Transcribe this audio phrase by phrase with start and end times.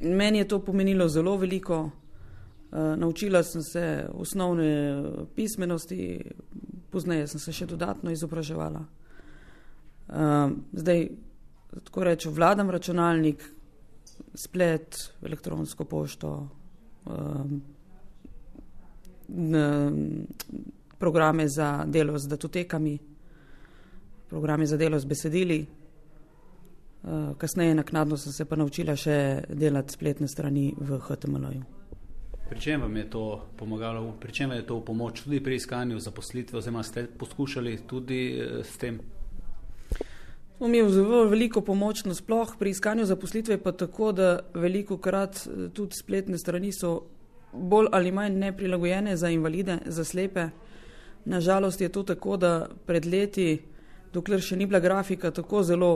[0.00, 1.90] Meni je to pomenilo zelo veliko.
[2.70, 5.02] Uh, naučila sem se osnovne
[5.34, 6.20] pismenosti,
[6.90, 8.84] pozneje sem se še dodatno izobraževala.
[10.08, 11.08] Uh, zdaj,
[11.84, 13.42] tako rečem, vladam računalnik,
[14.34, 16.30] splet, elektronsko pošto,
[17.10, 17.44] uh,
[20.98, 22.98] programe za delo z datotekami,
[24.28, 25.66] programe za delo z besedili.
[27.02, 31.62] Uh, kasneje, naknadno sem se pa naučila še delati spletne strani v HTML-ju.
[32.50, 33.22] Pri čem vam je to
[33.56, 38.20] pomagalo, pri čem je to v pomoč tudi pri iskanju zaposlitve, oziroma ste poskušali tudi
[38.36, 39.00] uh, s tem?
[40.60, 45.46] Smo mi zelo veliko pomoč na sploh pri iskanju zaposlitve, pa tako, da veliko krat
[45.46, 47.06] eh, tudi spletne strani so
[47.52, 50.50] bolj ali manj neprilagojene za invalide, za slepe.
[51.24, 53.62] Nažalost je to tako, da pred leti,
[54.12, 55.92] dokler še ni bila grafika tako zelo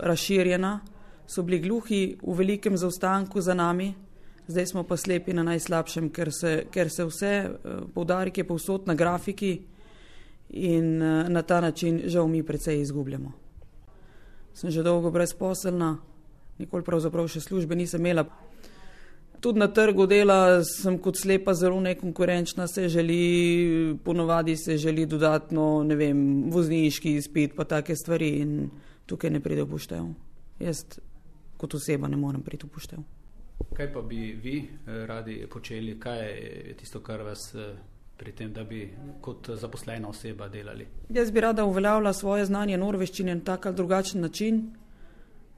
[0.00, 0.80] razširjena,
[1.26, 3.94] so bili gluhi v velikem zaostanku za nami,
[4.46, 8.94] zdaj smo pa slepi na najslabšem, ker se, ker se vse uh, poudarke povsod na
[8.94, 9.58] grafiki
[10.50, 13.32] in uh, na ta način žal mi precej izgubljamo.
[14.54, 15.96] Sem že dolgo brezposelna,
[16.58, 18.26] nikoli pravzaprav še službe nisem imela.
[19.40, 25.82] Tudi na trgu dela sem kot slepa zelo nekonkurenčna, se želi, ponovadi se želi dodatno,
[25.84, 28.70] ne vem, vozniški izpit pa take stvari in
[29.06, 30.06] tukaj ne pride upoštev.
[30.60, 30.84] Jaz
[31.56, 32.98] kot oseba ne morem priti upoštev.
[33.76, 37.74] Kaj pa bi vi eh, radi počeli, kaj je tisto, kar vas eh,
[38.16, 38.88] pri tem, da bi
[39.20, 40.86] kot zaposlena oseba delali?
[41.08, 44.70] Jaz bi rada uveljavila svoje znanje norveščine na tak ali drugačen način.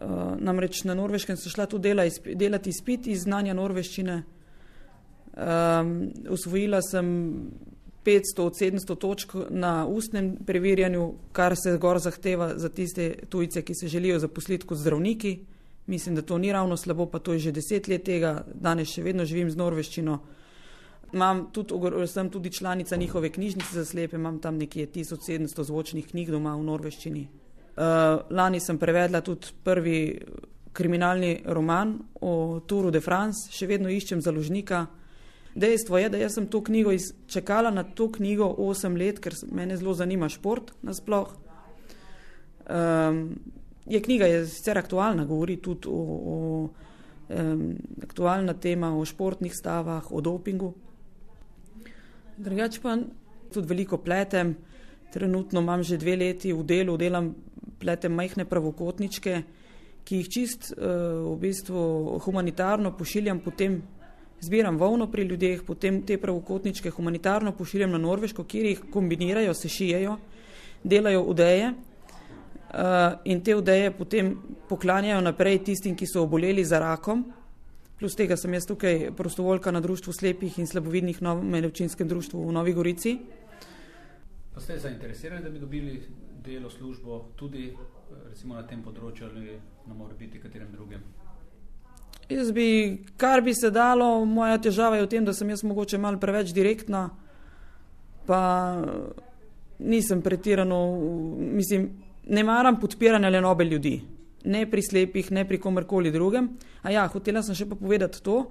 [0.00, 4.22] Uh, namreč na norveškem sem šla tudi dela, delati izpit iz znanja norveščine.
[5.30, 5.90] Um,
[6.30, 7.10] usvojila sem
[8.04, 13.74] 500 od 700 točk na ustnem preverjanju, kar se zgor zahteva za tiste tujce, ki
[13.74, 15.38] se želijo zaposliti kot zdravniki.
[15.86, 19.02] Mislim, da to ni ravno slabo, pa to je že deset let tega, danes še
[19.02, 20.18] vedno živim z norveščino.
[21.12, 21.74] Imam tudi,
[22.06, 26.62] sem tudi članica njihove knjižnice za slepe, imam tam nekje 1700 zvočnih knjig doma v
[26.62, 27.26] norveščini.
[27.70, 30.20] Uh, lani sem prevedla tudi prvi
[30.72, 34.86] kriminalni roman o Touru de France, še vedno iščem založnika.
[35.54, 36.92] Dejstvo je, da jaz sem to knjigo
[37.26, 41.32] čakala na to knjigo 8 let, ker me zelo zanima šport nasploh.
[42.70, 43.34] Um,
[43.86, 45.98] je knjiga je sicer aktualna, govori tudi o,
[46.34, 46.68] o
[47.28, 50.74] um, aktualna tema o športnih stavah, o dopingu.
[52.36, 52.98] Drugač pa
[53.52, 54.54] tudi veliko pletem.
[55.12, 57.34] Trenutno imam že dve leti v delu, delam
[57.80, 59.42] pletem majhne pravokotničke,
[60.04, 63.82] ki jih čist uh, v bistvu humanitarno pošiljam potem
[64.40, 69.68] zbiram volno pri ljudeh, potem te pravokotničke humanitarno pošiljam na Norveško, kjer jih kombinirajo, se
[69.68, 70.16] šijejo,
[70.84, 74.36] delajo udeje uh, in te udeje potem
[74.68, 77.24] poklanjajo naprej tistim, ki so oboleli za rakom.
[77.98, 82.72] Plus tega sem jaz tukaj prostovoljka na Društvu slepih in slabovidnih medovčinskem društvu v Novi
[82.72, 83.18] Gorici.
[84.54, 86.02] Pa ste zainteresirani, da bi dobili
[86.44, 87.76] delo, službo tudi
[88.30, 91.04] recimo na tem področju ali na mora biti katerem drugem?
[92.30, 95.98] Jaz bi, kar bi se dalo, moja težava je v tem, da sem jaz mogoče
[95.98, 97.08] malo preveč direktna,
[98.26, 98.42] pa
[99.78, 100.78] nisem pretirano,
[101.58, 101.88] mislim,
[102.30, 103.96] ne maram podpiranja le nobe ljudi,
[104.44, 106.52] ne pri slepih, ne pri komerkoli drugem.
[106.82, 108.44] A ja, hotela sem še pa povedati to.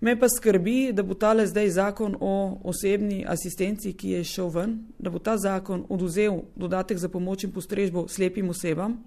[0.00, 2.34] Me pa skrbi, da bo tale zdaj zakon o
[2.68, 7.54] osebni asistenci, ki je šel ven, da bo ta zakon oduzel dodatek za pomoč in
[7.54, 8.98] postrežbo slepim osebam.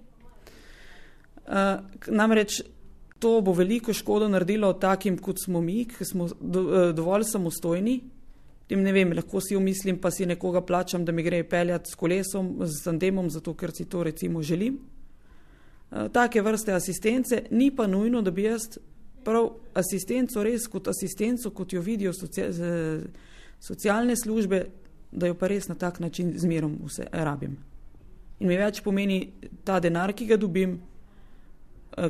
[1.50, 2.62] Uh, namreč
[3.19, 8.00] to bo veliko škodo naredilo takim, kot smo mi, ki smo do, eh, dovolj samostojni.
[8.68, 11.96] Tem ne vem, lahko si umislim, pa si nekoga plačam, da mi gre peljati s
[11.96, 14.79] kolesom, z tandemom, zato ker si to recimo želim.
[15.91, 18.78] Eh, take vrste asistence, ni pa nujno, da bi jaz
[19.24, 22.13] prav asistenco res kot asistenco, kot jo vidijo
[23.59, 24.66] socialne službe,
[25.12, 27.58] da jo pa res na tak način zmerom vse rabim.
[28.40, 29.31] In mi več pomeni
[29.63, 30.79] ta denar, ki ga dobim,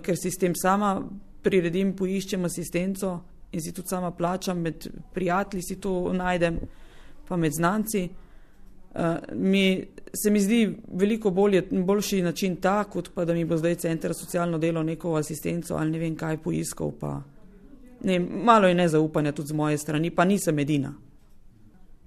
[0.04, 1.00] ker si s tem sama
[1.42, 3.14] priredim, poiščem asistenco
[3.52, 6.60] in si tudi sama plačam, med prijatelji si to najdem,
[7.28, 8.10] pa med znanci.
[8.90, 10.64] Uh, mi, se mi zdi
[10.98, 15.14] veliko bolje, boljši način ta, kot pa da mi bo zdaj center socialno delo neko
[15.16, 16.92] asistenco ali ne vem kaj poiskal.
[17.00, 17.22] Pa,
[18.04, 20.94] ne, malo je nezaupanja tudi z moje strani, pa nisem edina.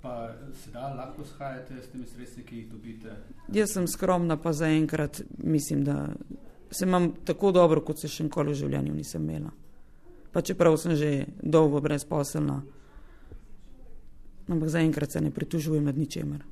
[0.02, 0.34] Pa
[0.64, 3.14] se da lahko shajate s temi sredstvi, ki jih dobite?
[3.54, 6.08] Jaz sem skromna, pa zaenkrat mislim, da
[6.72, 9.52] se imam tako dobro, kot se še nikoli v življenju nisem imela.
[10.32, 12.62] Pa čeprav sem že dolgo brezposelna,
[14.48, 16.44] ampak zaenkrat se ne pritužujem nad ničemer.